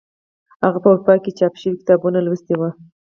[0.63, 2.69] هغه په اروپا کې چاپ شوي کتابونه لوستي وو.